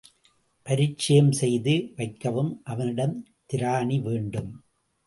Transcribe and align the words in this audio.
பரிச்சயம் 0.65 1.31
செய்து 1.31 1.93
வைக்கவும் 1.95 2.61
அவனிடம் 2.63 3.15
திராணி 3.53 4.01
வேண்டும். 4.01 4.51